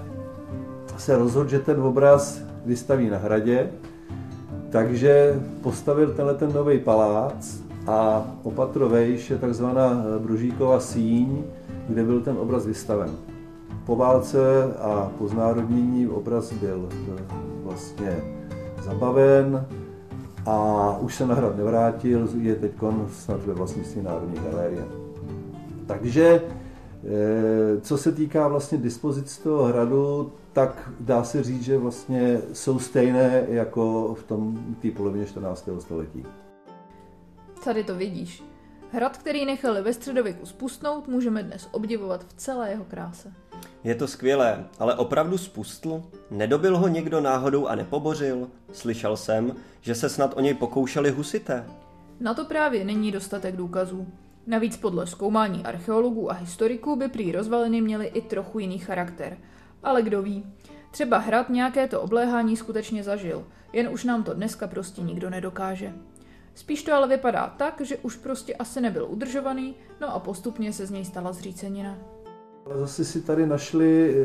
se 0.98 1.18
rozhodl, 1.18 1.50
že 1.50 1.60
ten 1.60 1.82
obraz 1.82 2.42
vystaví 2.66 3.10
na 3.10 3.18
hradě, 3.18 3.70
takže 4.74 5.42
postavil 5.62 6.14
tenhle 6.14 6.34
ten 6.34 6.54
nový 6.54 6.80
palác 6.80 7.62
a 7.88 8.26
opatro 8.44 8.90
vejš 8.90 9.30
je 9.30 9.38
takzvaná 9.38 10.04
Bružíková 10.20 10.80
síň, 10.80 11.44
kde 11.90 12.04
byl 12.04 12.22
ten 12.22 12.38
obraz 12.38 12.66
vystaven. 12.66 13.10
Po 13.86 13.96
válce 13.96 14.74
a 14.80 15.12
po 15.18 15.28
znárodnění 15.28 16.08
obraz 16.08 16.54
byl 16.54 16.90
vlastně 17.64 18.18
zabaven 18.84 19.66
a 20.46 20.98
už 21.00 21.16
se 21.16 21.26
na 21.28 21.36
hrad 21.36 21.58
nevrátil, 21.58 22.30
je 22.42 22.56
teď 22.56 22.72
snad 23.10 23.46
ve 23.46 23.54
vlastnictví 23.54 24.02
Národní 24.02 24.40
galerie. 24.52 24.86
Takže 25.86 26.42
eh, 26.42 26.63
co 27.82 27.98
se 27.98 28.12
týká 28.12 28.48
vlastně 28.48 28.78
dispozic 28.78 29.38
toho 29.38 29.64
hradu, 29.64 30.32
tak 30.54 30.92
dá 31.00 31.24
se 31.24 31.44
říct, 31.44 31.64
že 31.64 31.78
vlastně 31.78 32.42
jsou 32.54 32.80
stejné 32.80 33.46
jako 33.48 34.16
v 34.20 34.24
tom 34.24 34.76
té 34.82 34.92
polovině 34.92 35.26
14. 35.26 35.70
století. 35.80 36.26
Tady 37.64 37.84
to 37.84 37.96
vidíš. 37.96 38.44
Hrad, 38.92 39.18
který 39.18 39.46
nechali 39.46 39.82
ve 39.82 39.94
středověku 39.94 40.46
spustnout, 40.46 41.08
můžeme 41.08 41.44
dnes 41.44 41.68
obdivovat 41.72 42.24
v 42.24 42.34
celé 42.34 42.70
jeho 42.70 42.84
kráse. 42.84 43.34
Je 43.84 43.96
to 43.96 44.08
skvělé, 44.08 44.66
ale 44.80 44.96
opravdu 44.96 45.38
spustl? 45.38 46.04
Nedobil 46.32 46.78
ho 46.78 46.88
někdo 46.88 47.22
náhodou 47.22 47.68
a 47.68 47.76
nepobořil? 47.76 48.48
Slyšel 48.72 49.18
jsem, 49.18 49.56
že 49.82 49.96
se 49.96 50.10
snad 50.10 50.38
o 50.38 50.40
něj 50.40 50.54
pokoušeli 50.54 51.12
husité. 51.12 51.66
Na 52.20 52.34
to 52.34 52.46
právě 52.46 52.86
není 52.86 53.12
dostatek 53.12 53.56
důkazů. 53.56 54.08
Navíc 54.48 54.78
podle 54.78 55.08
zkoumání 55.08 55.64
archeologů 55.64 56.32
a 56.32 56.34
historiků 56.34 56.96
by 56.96 57.08
prý 57.08 57.32
rozvaliny 57.32 57.82
měly 57.82 58.06
i 58.06 58.22
trochu 58.22 58.60
jiný 58.60 58.80
charakter. 58.80 59.38
Ale 59.84 60.02
kdo 60.02 60.22
ví, 60.22 60.46
třeba 60.92 61.18
hrad 61.18 61.50
nějaké 61.50 61.88
to 61.88 62.02
obléhání 62.02 62.58
skutečně 62.58 63.04
zažil, 63.04 63.46
jen 63.74 63.90
už 63.90 64.04
nám 64.04 64.24
to 64.24 64.34
dneska 64.34 64.68
prostě 64.68 65.02
nikdo 65.02 65.30
nedokáže. 65.30 65.94
Spíš 66.56 66.84
to 66.84 66.94
ale 66.94 67.08
vypadá 67.08 67.54
tak, 67.58 67.82
že 67.82 67.98
už 67.98 68.16
prostě 68.16 68.54
asi 68.56 68.82
nebyl 68.82 69.08
udržovaný, 69.10 69.76
no 70.02 70.16
a 70.16 70.20
postupně 70.20 70.74
se 70.74 70.86
z 70.86 70.92
něj 70.92 71.06
stala 71.06 71.32
zřícenina. 71.32 71.98
Zase 72.76 73.06
si 73.06 73.22
tady 73.22 73.48
našli 73.48 74.16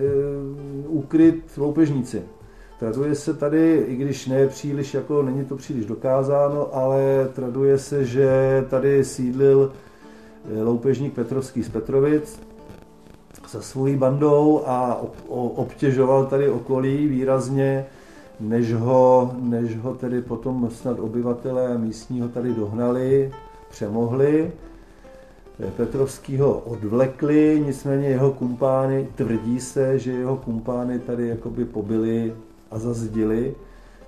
uh, 0.86 0.96
úkryt 0.98 1.56
loupežníci. 1.56 2.22
Traduje 2.78 3.14
se 3.14 3.34
tady, 3.34 3.84
i 3.88 3.96
když 3.96 4.26
ne 4.26 4.46
příliš, 4.46 4.94
jako 4.94 5.22
není 5.22 5.44
to 5.44 5.56
příliš 5.56 5.86
dokázáno, 5.86 6.74
ale 6.74 7.28
traduje 7.34 7.78
se, 7.78 8.04
že 8.04 8.28
tady 8.70 9.04
sídlil 9.04 9.72
eh, 9.74 9.87
loupežník 10.62 11.14
Petrovský 11.14 11.62
z 11.62 11.68
Petrovic 11.68 12.40
se 13.46 13.62
svojí 13.62 13.96
bandou 13.96 14.62
a 14.66 15.00
obtěžoval 15.28 16.26
tady 16.26 16.50
okolí 16.50 17.06
výrazně 17.06 17.86
než 18.40 18.74
ho, 18.74 19.34
než 19.40 19.76
ho 19.76 19.94
tedy 19.94 20.22
potom 20.22 20.70
snad 20.70 20.98
obyvatelé 20.98 21.78
místního 21.78 22.28
tady 22.28 22.54
dohnali, 22.54 23.32
přemohli. 23.70 24.52
Petrovskýho 25.76 26.58
odvlekli, 26.58 27.62
nicméně 27.66 28.08
jeho 28.08 28.32
kumpány, 28.32 29.08
tvrdí 29.14 29.60
se, 29.60 29.98
že 29.98 30.12
jeho 30.12 30.36
kumpány 30.36 30.98
tady 30.98 31.28
jakoby 31.28 31.64
pobili 31.64 32.34
a 32.70 32.78
zazdili, 32.78 33.54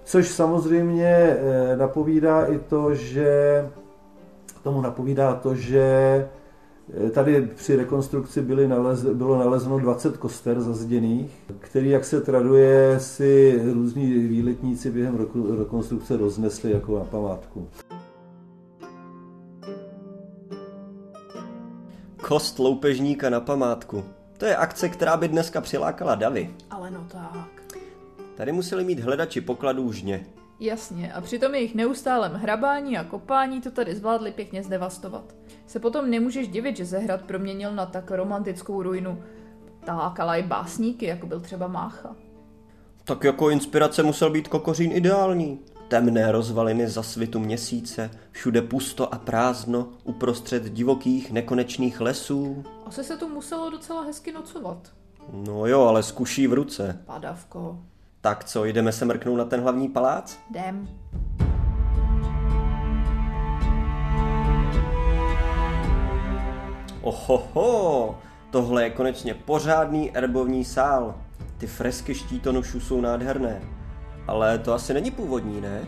což 0.04 0.28
samozřejmě 0.28 1.06
eh, 1.06 1.76
napovídá 1.76 2.44
i 2.44 2.58
to, 2.58 2.94
že 2.94 3.64
tomu 4.62 4.80
napovídá 4.80 5.34
to, 5.34 5.54
že 5.54 6.28
Eh, 7.06 7.10
tady 7.10 7.42
při 7.42 7.76
rekonstrukci 7.76 8.42
byly 8.42 8.68
nalez, 8.68 9.04
bylo 9.04 9.38
nalezeno 9.38 9.78
20 9.78 10.16
koster 10.16 10.60
zazděných, 10.60 11.30
který, 11.58 11.90
jak 11.90 12.04
se 12.04 12.20
traduje, 12.20 13.00
si 13.00 13.60
různí 13.72 14.12
výletníci 14.12 14.90
během 14.90 15.28
rekonstrukce 15.58 16.16
roznesli 16.16 16.72
jako 16.72 16.98
na 16.98 17.04
památku. 17.04 17.68
Kost 22.28 22.58
loupežníka 22.58 23.30
na 23.30 23.40
památku. 23.40 24.04
To 24.38 24.44
je 24.44 24.56
akce, 24.56 24.88
která 24.88 25.16
by 25.16 25.28
dneska 25.28 25.60
přilákala 25.60 26.14
davy. 26.14 26.50
Ale 26.70 26.90
no 26.90 27.06
tak. 27.08 27.62
Tady 28.36 28.52
museli 28.52 28.84
mít 28.84 29.00
hledači 29.00 29.40
pokladů 29.40 29.92
žně. 29.92 30.26
Jasně, 30.60 31.12
a 31.12 31.20
při 31.20 31.38
tom 31.38 31.54
jejich 31.54 31.74
neustálém 31.74 32.32
hrabání 32.32 32.98
a 32.98 33.04
kopání 33.04 33.60
to 33.60 33.70
tady 33.70 33.94
zvládli 33.94 34.32
pěkně 34.32 34.62
zdevastovat. 34.62 35.34
Se 35.66 35.80
potom 35.80 36.10
nemůžeš 36.10 36.48
divit, 36.48 36.76
že 36.76 36.84
Zehrad 36.84 37.22
proměnil 37.22 37.72
na 37.74 37.86
tak 37.86 38.10
romantickou 38.10 38.82
ruinu. 38.82 39.22
Tákala 39.84 40.36
i 40.36 40.42
básníky, 40.42 41.06
jako 41.06 41.26
byl 41.26 41.40
třeba 41.40 41.66
Mácha. 41.66 42.16
Tak 43.04 43.24
jako 43.24 43.50
inspirace 43.50 44.02
musel 44.02 44.30
být 44.30 44.48
Kokořín 44.48 44.92
ideální. 44.92 45.58
Temné 45.88 46.32
rozvaliny 46.32 46.88
za 46.88 47.02
svitu 47.02 47.38
měsíce, 47.38 48.10
všude 48.30 48.62
pusto 48.62 49.14
a 49.14 49.18
prázdno, 49.18 49.88
uprostřed 50.04 50.64
divokých 50.64 51.32
nekonečných 51.32 52.00
lesů. 52.00 52.64
Asi 52.86 53.04
se 53.04 53.16
tu 53.16 53.28
muselo 53.28 53.70
docela 53.70 54.02
hezky 54.02 54.32
nocovat. 54.32 54.92
No 55.32 55.66
jo, 55.66 55.82
ale 55.82 56.02
zkuší 56.02 56.46
v 56.46 56.52
ruce. 56.52 57.02
Padavko. 57.06 57.78
Tak 58.22 58.44
co, 58.44 58.64
jdeme 58.64 58.92
se 58.92 59.04
mrknout 59.04 59.38
na 59.38 59.44
ten 59.44 59.60
hlavní 59.60 59.88
palác? 59.88 60.38
Jdem. 60.50 60.88
Ohoho, 67.00 68.18
tohle 68.50 68.82
je 68.82 68.90
konečně 68.90 69.34
pořádný 69.34 70.16
erbovní 70.16 70.64
sál. 70.64 71.14
Ty 71.58 71.66
fresky 71.66 72.14
štítonošů 72.14 72.80
jsou 72.80 73.00
nádherné. 73.00 73.62
Ale 74.26 74.58
to 74.58 74.74
asi 74.74 74.94
není 74.94 75.10
původní, 75.10 75.60
ne? 75.60 75.84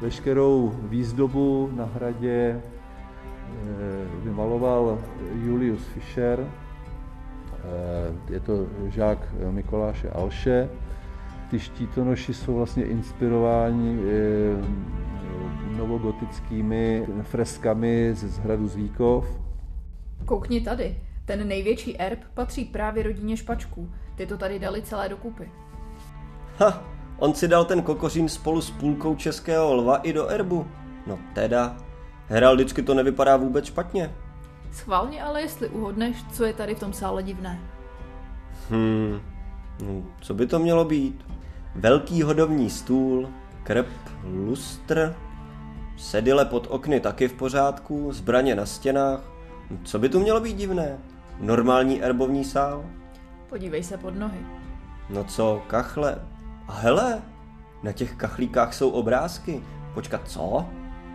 Veškerou 0.00 0.74
výzdobu 0.82 1.70
na 1.72 1.84
hradě 1.84 2.60
eh, 2.60 2.62
vymaloval 4.22 4.98
Julius 5.34 5.84
Fischer. 5.84 6.46
Eh, 7.54 8.32
je 8.32 8.40
to 8.40 8.66
žák 8.88 9.18
Mikoláše 9.50 10.10
Alše 10.10 10.68
ty 11.50 11.58
štítonoši 11.58 12.34
jsou 12.34 12.54
vlastně 12.54 12.84
inspirováni 12.84 13.98
eh, 13.98 14.94
novogotickými 15.76 17.06
freskami 17.22 18.10
z 18.14 18.38
hradu 18.38 18.68
Zvíkov. 18.68 19.40
Koukni 20.24 20.60
tady, 20.60 20.96
ten 21.24 21.48
největší 21.48 22.00
erb 22.00 22.18
patří 22.34 22.64
právě 22.64 23.02
rodině 23.02 23.36
Špačků. 23.36 23.90
Ty 24.14 24.26
to 24.26 24.38
tady 24.38 24.58
dali 24.58 24.82
celé 24.82 25.08
dokupy. 25.08 25.50
Ha, 26.58 26.84
on 27.18 27.34
si 27.34 27.48
dal 27.48 27.64
ten 27.64 27.82
kokořín 27.82 28.28
spolu 28.28 28.60
s 28.60 28.70
půlkou 28.70 29.14
českého 29.14 29.74
lva 29.74 29.96
i 29.96 30.12
do 30.12 30.28
erbu. 30.28 30.66
No 31.06 31.18
teda, 31.34 31.76
heraldicky 32.28 32.82
to 32.82 32.94
nevypadá 32.94 33.36
vůbec 33.36 33.64
špatně. 33.64 34.14
Schválně 34.72 35.22
ale 35.22 35.40
jestli 35.40 35.68
uhodneš, 35.68 36.24
co 36.32 36.44
je 36.44 36.52
tady 36.52 36.74
v 36.74 36.80
tom 36.80 36.92
sále 36.92 37.22
divné. 37.22 37.60
Hmm, 38.70 39.20
no, 39.86 40.02
co 40.20 40.34
by 40.34 40.46
to 40.46 40.58
mělo 40.58 40.84
být? 40.84 41.33
Velký 41.76 42.22
hodovní 42.22 42.70
stůl, 42.70 43.28
krb, 43.62 43.86
lustr, 44.24 45.16
sedile 45.96 46.44
pod 46.44 46.66
okny 46.70 47.00
taky 47.00 47.28
v 47.28 47.32
pořádku, 47.32 48.12
zbraně 48.12 48.54
na 48.54 48.66
stěnách. 48.66 49.20
Co 49.84 49.98
by 49.98 50.08
tu 50.08 50.20
mělo 50.20 50.40
být 50.40 50.56
divné? 50.56 50.98
Normální 51.40 52.02
erbovní 52.02 52.44
sál? 52.44 52.84
Podívej 53.48 53.82
se 53.82 53.96
pod 53.96 54.14
nohy. 54.16 54.38
No 55.10 55.24
co, 55.24 55.62
kachle? 55.66 56.18
A 56.68 56.72
hele, 56.72 57.22
na 57.82 57.92
těch 57.92 58.14
kachlíkách 58.14 58.74
jsou 58.74 58.90
obrázky. 58.90 59.62
Počkat, 59.94 60.28
co? 60.28 60.66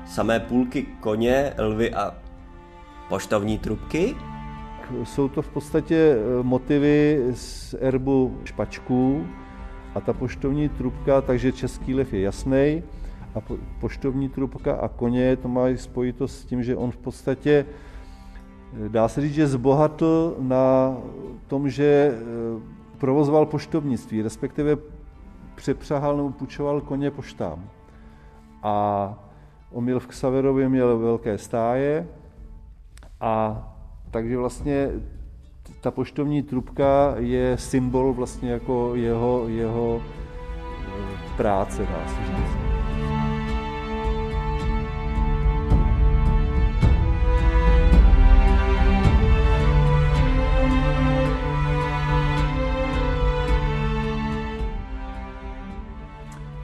Samé 0.06 0.40
půlky 0.40 0.88
koně, 1.00 1.54
lvy 1.58 1.94
a 1.94 2.16
poštovní 3.10 3.58
trubky? 3.58 4.16
Jsou 5.04 5.28
to 5.28 5.42
v 5.42 5.50
podstatě 5.50 5.96
eh, 5.96 6.44
motivy 6.44 7.28
z 7.34 7.76
erbu 7.80 8.42
špačků 8.44 9.28
a 9.96 10.02
ta 10.02 10.14
poštovní 10.14 10.70
trubka, 10.70 11.22
takže 11.22 11.52
český 11.52 11.96
lev 11.96 12.14
je 12.14 12.22
jasný 12.22 12.84
a 13.36 13.42
poštovní 13.80 14.30
trubka 14.30 14.74
a 14.76 14.88
koně 14.88 15.36
to 15.36 15.48
mají 15.48 15.78
spojitost 15.78 16.42
s 16.42 16.46
tím, 16.46 16.64
že 16.64 16.76
on 16.76 16.92
v 16.92 16.98
podstatě 16.98 17.66
eh, 18.86 18.90
dá 18.90 19.08
se 19.08 19.22
říct, 19.22 19.34
že 19.34 19.48
zbohatl 19.48 20.36
na 20.40 20.98
tom, 21.48 21.70
že 21.70 22.14
eh, 22.14 22.80
provozoval 22.98 23.46
poštovnictví, 23.46 24.22
respektive 24.22 24.78
přepřahal 25.56 26.18
nebo 26.18 26.32
půjčoval 26.32 26.82
koně 26.82 27.12
poštám. 27.12 27.70
A 28.64 29.14
on 29.72 29.84
měl 29.84 30.00
v 30.00 30.08
Ksaverově 30.08 30.70
měl 30.70 30.98
velké 30.98 31.38
stáje 31.38 32.08
a 33.22 33.64
takže 34.12 34.38
vlastně 34.38 34.90
ta 35.82 35.92
poštovní 35.92 36.44
trubka 36.44 37.16
je 37.18 37.58
symbol 37.58 38.14
vlastně 38.14 38.52
jako 38.52 38.92
jeho, 38.96 39.48
jeho 39.48 40.02
eh, 40.02 41.38
práce, 41.38 41.82
dá 41.82 42.08
se 42.08 42.26
říct. 42.26 42.70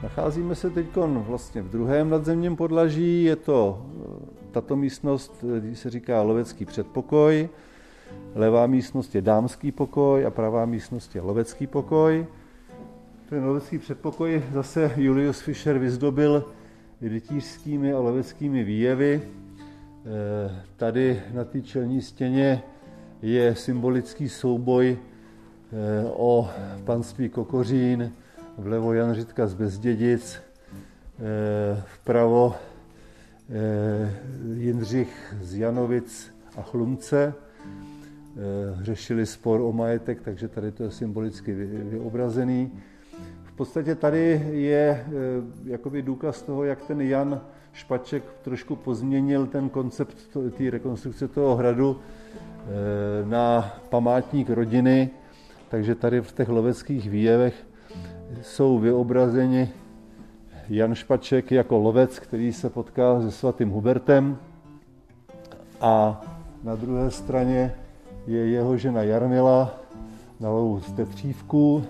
Nacházíme 0.02 0.54
se 0.54 0.70
teď 0.70 0.86
vlastně 0.96 1.62
v 1.62 1.70
druhém 1.70 2.10
nadzemním 2.10 2.56
podlaží, 2.56 3.24
je 3.24 3.36
to 3.36 3.82
eh, 3.82 4.50
tato 4.50 4.76
místnost, 4.76 5.44
když 5.60 5.78
se 5.78 5.90
říká 5.90 6.22
lovecký 6.22 6.64
předpokoj, 6.64 7.48
levá 8.36 8.66
místnost 8.66 9.14
je 9.14 9.22
dámský 9.22 9.72
pokoj 9.72 10.26
a 10.26 10.30
pravá 10.30 10.66
místnost 10.66 11.14
je 11.14 11.20
lovecký 11.20 11.66
pokoj. 11.66 12.26
Ten 13.28 13.44
lovecký 13.44 13.78
předpokoj 13.78 14.42
zase 14.52 14.92
Julius 14.96 15.40
Fischer 15.40 15.78
vyzdobil 15.78 16.44
rytířskými 17.00 17.92
a 17.92 17.98
loveckými 17.98 18.64
výjevy. 18.64 19.22
Eh, 19.24 20.62
tady 20.76 21.22
na 21.32 21.44
té 21.44 21.60
čelní 21.60 22.02
stěně 22.02 22.62
je 23.22 23.54
symbolický 23.54 24.28
souboj 24.28 24.98
eh, 24.98 26.04
o 26.06 26.50
panství 26.84 27.28
Kokořín, 27.28 28.12
vlevo 28.58 28.92
Jan 28.92 29.14
Řitka 29.14 29.46
z 29.46 29.54
Bezdědic, 29.54 30.36
eh, 30.36 31.82
vpravo 31.86 32.54
Jindřich 34.54 35.34
z 35.40 35.56
Janovic 35.56 36.32
a 36.56 36.62
Chlumce. 36.62 37.34
Eh, 38.36 38.84
řešili 38.84 39.26
spor 39.26 39.60
o 39.60 39.72
majetek, 39.72 40.22
takže 40.22 40.48
tady 40.48 40.72
to 40.72 40.82
je 40.82 40.90
symbolicky 40.90 41.54
vyobrazený. 41.82 42.72
V 43.44 43.52
podstatě 43.52 43.94
tady 43.94 44.46
je 44.50 45.06
jakoby 45.64 46.02
důkaz 46.02 46.42
toho, 46.42 46.64
jak 46.64 46.82
ten 46.82 47.00
Jan 47.00 47.40
Špaček 47.72 48.24
trošku 48.42 48.76
pozměnil 48.76 49.46
ten 49.46 49.68
koncept 49.68 50.16
té 50.58 50.70
rekonstrukce 50.70 51.28
toho 51.28 51.56
hradu 51.56 52.00
na 53.24 53.74
památník 53.88 54.50
rodiny, 54.50 55.10
takže 55.68 55.94
tady 55.94 56.20
v 56.20 56.32
těch 56.32 56.48
loveckých 56.48 57.10
výjevech 57.10 57.66
jsou 58.42 58.78
vyobrazeni 58.78 59.70
Jan 60.68 60.94
Špaček 60.94 61.52
jako 61.52 61.78
lovec, 61.78 62.18
který 62.18 62.52
se 62.52 62.70
potká 62.70 63.20
se 63.20 63.30
svatým 63.30 63.70
Hubertem 63.70 64.38
a 65.80 66.20
na 66.62 66.76
druhé 66.76 67.10
straně 67.10 67.74
je 68.26 68.46
jeho 68.46 68.76
žena 68.76 69.02
Jarmila 69.02 69.74
na 70.40 70.50
lovu 70.50 70.80
z 70.80 70.92
tetřívku. 70.92 71.84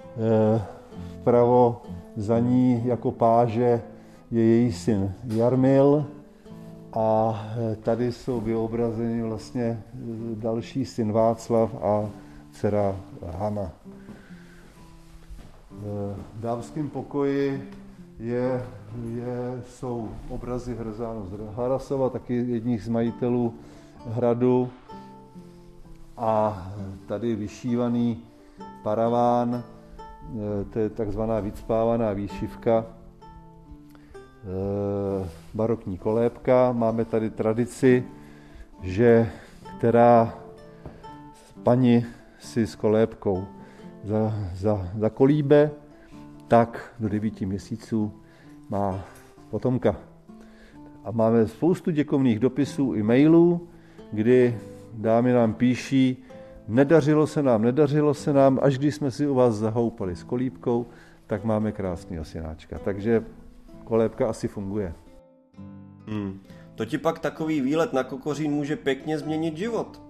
Eh, 0.00 0.62
vpravo 1.20 1.82
za 2.16 2.38
ní 2.38 2.82
jako 2.84 3.12
páže 3.12 3.82
je 4.30 4.42
její 4.42 4.72
syn 4.72 5.12
Jarmil 5.24 6.06
a 6.92 7.38
eh, 7.72 7.76
tady 7.76 8.12
jsou 8.12 8.40
vyobrazeni 8.40 9.22
vlastně 9.22 9.62
eh, 9.62 9.96
další 10.34 10.84
syn 10.84 11.12
Václav 11.12 11.74
a 11.82 12.10
dcera 12.52 12.96
Hana. 13.38 13.72
V 16.34 16.40
dámském 16.40 16.90
pokoji 16.90 17.70
je, 18.18 18.62
je, 19.14 19.62
jsou 19.68 20.08
obrazy 20.28 20.74
Hrzánu 20.74 21.26
z 21.26 21.56
Harasova, 21.56 22.10
taky 22.10 22.34
jedních 22.34 22.82
z 22.82 22.88
majitelů 22.88 23.54
hradu. 24.06 24.70
A 26.18 26.66
tady 27.06 27.36
vyšívaný 27.36 28.18
paraván, 28.82 29.62
eh, 29.62 30.64
to 30.64 30.78
je 30.78 30.90
takzvaná 30.90 31.40
vycpávaná 31.40 32.12
výšivka, 32.12 32.84
eh, 32.84 32.86
barokní 35.54 35.98
kolébka. 35.98 36.72
Máme 36.72 37.04
tady 37.04 37.30
tradici, 37.30 38.04
že 38.82 39.30
která 39.78 40.34
paní 41.62 42.04
si 42.38 42.66
s 42.66 42.74
kolébkou 42.74 43.44
za, 44.04 44.34
za, 44.54 44.88
za 44.98 45.10
kolíbe, 45.10 45.70
tak 46.48 46.94
do 46.98 47.08
devíti 47.08 47.46
měsíců 47.46 48.12
má 48.70 49.04
potomka. 49.50 49.96
A 51.04 51.10
máme 51.10 51.46
spoustu 51.46 51.90
děkovných 51.90 52.38
dopisů 52.38 52.94
i 52.94 53.02
mailů, 53.02 53.68
kdy 54.12 54.58
dámy 54.98 55.32
nám 55.32 55.54
píší, 55.54 56.24
nedařilo 56.68 57.26
se 57.26 57.42
nám, 57.42 57.62
nedařilo 57.62 58.14
se 58.14 58.32
nám, 58.32 58.58
až 58.62 58.78
když 58.78 58.94
jsme 58.94 59.10
si 59.10 59.26
u 59.26 59.34
vás 59.34 59.54
zahoupali 59.54 60.16
s 60.16 60.22
kolíbkou, 60.22 60.86
tak 61.26 61.44
máme 61.44 61.72
krásný 61.72 62.18
asináčka. 62.18 62.78
Takže 62.78 63.24
kolébka 63.84 64.28
asi 64.28 64.48
funguje. 64.48 64.94
Hmm. 66.06 66.40
To 66.74 66.84
ti 66.84 66.98
pak 66.98 67.18
takový 67.18 67.60
výlet 67.60 67.92
na 67.92 68.02
kokořín 68.02 68.52
může 68.52 68.76
pěkně 68.76 69.18
změnit 69.18 69.56
život. 69.56 70.02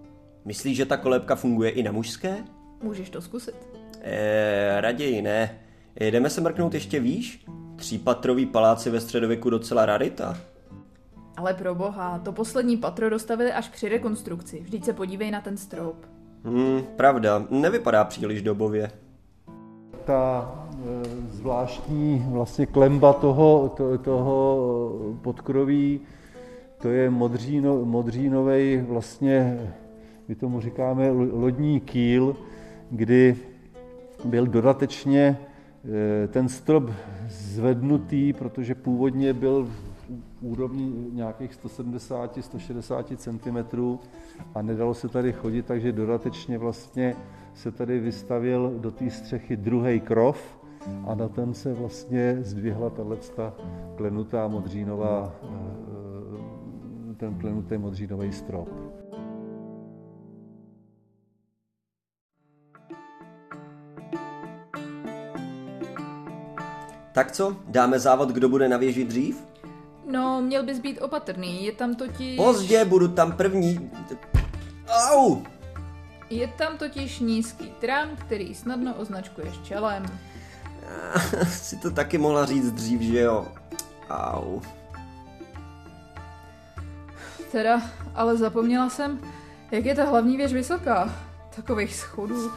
Myslíš, 0.45 0.77
že 0.77 0.87
ta 0.87 0.97
kolébka 0.97 1.35
funguje 1.35 1.71
i 1.71 1.83
na 1.83 1.93
mužské? 1.93 2.37
Můžeš 2.83 3.11
to 3.11 3.23
zkusit. 3.23 3.55
Eee, 4.01 4.81
raději 4.81 5.23
ne. 5.23 5.59
Jdeme 6.01 6.31
se 6.31 6.41
mrknout 6.41 6.75
ještě 6.75 7.01
výš? 7.01 7.45
Třípatrový 7.77 8.47
paláci 8.47 8.91
ve 8.91 9.01
středověku 9.01 9.51
docela 9.51 9.87
rarita. 9.87 10.37
Ale 11.39 11.55
pro 11.55 11.75
boha, 11.75 12.19
to 12.19 12.33
poslední 12.33 12.77
patro 12.77 13.11
dostavili 13.11 13.53
až 13.53 13.69
při 13.69 13.89
rekonstrukci. 13.89 14.61
Vždyť 14.61 14.85
se 14.85 14.93
podívej 14.93 15.31
na 15.31 15.41
ten 15.41 15.57
strop. 15.57 15.97
Hmm, 16.45 16.83
pravda, 16.97 17.47
nevypadá 17.51 18.05
příliš 18.05 18.43
dobově. 18.43 18.91
Ta 20.05 20.53
e, 20.73 21.05
zvláštní 21.27 22.27
vlastně 22.31 22.67
klemba 22.67 23.13
toho, 23.13 23.75
to, 23.77 23.99
toho 23.99 24.93
podkroví, 25.23 26.01
to 26.83 26.89
je 26.89 27.11
modříno, 27.11 27.85
modřínovej 27.85 28.85
vlastně, 28.89 29.61
my 30.29 30.35
tomu 30.35 30.61
říkáme 30.61 31.11
lodní 31.11 31.81
kýl, 31.81 32.37
kdy 32.91 33.37
byl 34.25 34.47
dodatečně 34.47 35.39
eh, 36.25 36.29
ten 36.29 36.49
strop 36.49 36.85
zvednutý, 37.29 38.33
protože 38.33 38.75
původně 38.75 39.33
byl 39.33 39.69
úrovni 40.41 40.93
nějakých 41.13 41.51
170-160 41.65 43.17
cm 43.17 43.99
a 44.55 44.63
nedalo 44.63 44.95
se 44.95 45.09
tady 45.09 45.33
chodit, 45.33 45.67
takže 45.67 45.93
dodatečně 45.93 46.59
vlastně 46.59 47.17
se 47.55 47.73
tady 47.73 47.99
vystavil 47.99 48.75
do 48.79 48.91
té 48.91 49.11
střechy 49.11 49.57
druhý 49.57 50.01
krov 50.01 50.59
a 51.07 51.15
na 51.15 51.29
ten 51.29 51.55
se 51.55 51.75
vlastně 51.75 52.39
zdvihla 52.41 52.91
tato 52.91 53.53
klenutá 53.97 54.49
modřínová, 54.49 55.33
eh, 55.43 57.15
ten 57.17 57.35
klenutý 57.35 57.79
modřínový 57.79 58.33
strop. 58.33 58.69
Tak 67.13 67.33
co, 67.33 67.57
dáme 67.69 67.99
závod, 67.99 68.29
kdo 68.29 68.49
bude 68.49 68.69
na 68.69 68.77
věži 68.77 69.05
dřív? 69.05 69.47
No, 70.09 70.41
měl 70.41 70.63
bys 70.63 70.79
být 70.79 71.01
opatrný, 71.01 71.65
je 71.65 71.73
tam 71.73 71.95
totiž... 71.95 72.37
Pozdě, 72.37 72.85
budu 72.85 73.09
tam 73.09 73.33
první. 73.33 73.91
Au! 74.89 75.43
Je 76.31 76.49
tam 76.49 76.79
totiž 76.79 77.19
nízký 77.19 77.73
tram, 77.81 78.09
který 78.17 78.55
snadno 78.55 78.95
označkuješ 78.95 79.59
čelem. 79.59 80.07
si 81.49 81.77
to 81.77 81.91
taky 81.91 82.19
mohla 82.19 82.47
říct 82.47 82.73
dřív, 82.73 83.01
že 83.01 83.21
jo? 83.21 83.47
Au. 84.11 84.61
Teda, 87.53 87.83
ale 88.15 88.37
zapomněla 88.37 88.89
jsem, 88.89 89.21
jak 89.71 89.85
je 89.85 89.95
ta 89.95 90.05
hlavní 90.05 90.37
věž 90.37 90.53
vysoká. 90.53 91.15
Takových 91.57 91.95
schodů. 91.95 92.53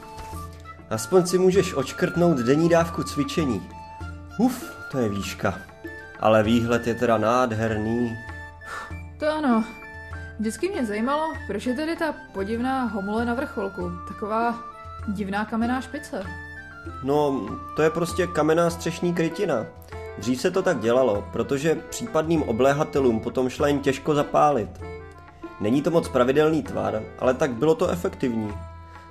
Aspoň 0.89 1.25
si 1.25 1.37
můžeš 1.37 1.73
očkrtnout 1.73 2.37
denní 2.37 2.69
dávku 2.69 3.03
cvičení. 3.03 3.69
Uf, 4.39 4.73
to 4.91 4.97
je 4.97 5.09
výška. 5.09 5.70
Ale 6.21 6.43
výhled 6.43 6.87
je 6.87 6.95
teda 6.95 7.17
nádherný. 7.17 8.17
To 9.19 9.29
ano. 9.29 9.63
Vždycky 10.39 10.69
mě 10.69 10.85
zajímalo, 10.85 11.33
proč 11.47 11.65
je 11.65 11.75
tady 11.75 11.95
ta 11.95 12.13
podivná 12.33 12.83
homole 12.83 13.25
na 13.25 13.33
vrcholku. 13.33 13.91
Taková 14.07 14.55
divná 15.07 15.45
kamenná 15.45 15.81
špice. 15.81 16.23
No, 17.03 17.45
to 17.75 17.81
je 17.81 17.89
prostě 17.89 18.27
kamenná 18.27 18.69
střešní 18.69 19.13
krytina. 19.13 19.65
Dřív 20.17 20.41
se 20.41 20.51
to 20.51 20.61
tak 20.61 20.79
dělalo, 20.79 21.27
protože 21.33 21.75
případným 21.89 22.43
obléhatelům 22.43 23.19
potom 23.19 23.49
šla 23.49 23.67
jen 23.67 23.79
těžko 23.79 24.15
zapálit. 24.15 24.69
Není 25.59 25.81
to 25.81 25.91
moc 25.91 26.09
pravidelný 26.09 26.63
tvar, 26.63 27.01
ale 27.19 27.33
tak 27.33 27.51
bylo 27.51 27.75
to 27.75 27.87
efektivní. 27.87 28.53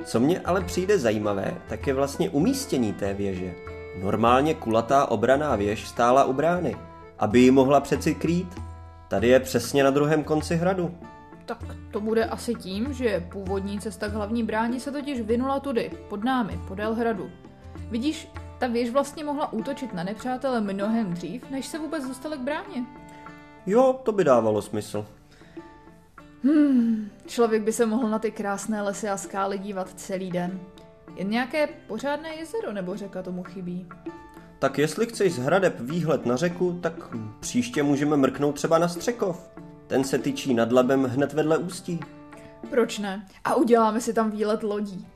Co 0.05 0.20
mě 0.20 0.40
ale 0.40 0.61
přijde 0.61 0.99
zajímavé, 0.99 1.55
tak 1.68 1.87
je 1.87 1.94
vlastně 1.94 2.31
umístění 2.31 2.92
té 2.92 3.14
věže. 3.14 3.55
Normálně 4.03 4.55
kulatá 4.55 5.07
obraná 5.07 5.57
věž 5.57 5.88
stála 5.88 6.25
u 6.25 6.33
brány, 6.33 6.77
aby 7.20 7.40
ji 7.40 7.50
mohla 7.50 7.80
přeci 7.80 8.14
krýt. 8.14 8.61
Tady 9.09 9.28
je 9.28 9.40
přesně 9.40 9.85
na 9.85 9.90
druhém 9.90 10.24
konci 10.24 10.56
hradu. 10.56 10.98
Tak 11.46 11.59
to 11.90 12.00
bude 12.00 12.24
asi 12.24 12.54
tím, 12.54 12.92
že 12.92 13.26
původní 13.33 13.80
cesta 13.80 14.09
k 14.09 14.12
hlavní 14.12 14.42
bráně 14.42 14.80
se 14.80 14.92
totiž 14.92 15.20
vynula 15.20 15.61
tudy, 15.61 15.90
pod 16.09 16.24
námi, 16.24 16.61
podél 16.68 16.94
hradu. 16.94 17.30
Vidíš, 17.90 18.28
ta 18.59 18.66
věž 18.66 18.90
vlastně 18.90 19.24
mohla 19.24 19.52
útočit 19.52 19.94
na 19.94 20.02
nepřátele 20.02 20.61
mnohem 20.61 21.14
dřív, 21.14 21.50
než 21.50 21.66
se 21.66 21.78
vůbec 21.78 22.09
dostala 22.09 22.37
k 22.37 22.40
bráně. 22.40 22.85
Jo, 23.66 24.00
to 24.02 24.12
by 24.12 24.24
dávalo 24.24 24.62
smysl. 24.62 25.06
Hmm, 26.44 27.11
člověk 27.26 27.62
by 27.62 27.72
se 27.72 27.87
mohl 27.87 28.09
na 28.09 28.18
ty 28.18 28.30
krásné 28.30 28.83
lesy 28.83 29.09
a 29.09 29.16
skály 29.16 29.59
dívat 29.59 29.92
celý 29.96 30.30
den. 30.30 30.61
Jen 31.16 31.30
nějaké 31.30 31.66
pořádné 31.66 32.35
jezero 32.35 32.72
nebo 32.72 32.96
řeka 32.96 33.22
tomu 33.22 33.42
chybí. 33.42 33.87
Tak 34.61 34.79
jestli 34.79 35.07
chceš 35.07 35.33
z 35.35 35.38
hradeb 35.38 35.81
výhled 35.81 36.27
na 36.27 36.37
řeku, 36.37 36.79
tak 36.83 36.92
příště 37.40 37.83
můžeme 37.83 38.16
mrknout 38.16 38.55
třeba 38.55 38.79
na 38.79 38.88
Střekov. 38.88 39.51
Ten 39.87 40.05
se 40.05 40.18
tyčí 40.18 40.55
nad 40.55 40.73
labem 40.73 41.05
hned 41.05 41.33
vedle 41.33 41.59
ústí. 41.59 42.01
Proč 42.70 42.99
ne? 42.99 43.27
A 43.44 43.55
uděláme 43.55 44.01
si 44.01 44.12
tam 44.12 44.31
výlet 44.31 44.62
lodí. 44.62 45.07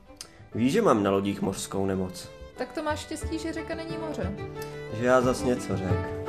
Víš, 0.55 0.73
že 0.73 0.81
mám 0.81 1.03
na 1.03 1.11
lodích 1.11 1.41
mořskou 1.41 1.85
nemoc. 1.85 2.29
Tak 2.57 2.71
to 2.73 2.83
máš 2.83 2.99
štěstí, 2.99 3.39
že 3.39 3.53
řeka 3.53 3.75
není 3.75 3.97
moře. 4.07 4.35
Že 4.99 5.05
já 5.05 5.21
zas 5.21 5.43
něco 5.43 5.77
řek. 5.77 6.24